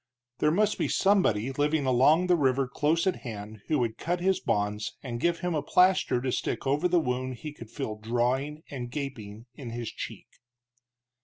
There 0.39 0.49
must 0.49 0.79
be 0.79 0.87
somebody 0.87 1.51
living 1.51 1.85
along 1.85 2.25
the 2.25 2.35
river 2.35 2.67
close 2.67 3.05
at 3.05 3.17
hand 3.17 3.61
who 3.67 3.77
would 3.77 3.99
cut 3.99 4.19
his 4.19 4.39
bonds 4.39 4.95
and 5.03 5.19
give 5.19 5.41
him 5.41 5.53
a 5.53 5.61
plaster 5.61 6.19
to 6.19 6.31
stick 6.31 6.65
over 6.65 6.87
the 6.87 6.99
wound 6.99 7.35
he 7.35 7.53
could 7.53 7.69
feel 7.69 7.97
drawing 7.97 8.63
and 8.71 8.89
gaping 8.89 9.45
in 9.53 9.69
his 9.69 9.91
cheek. 9.91 10.25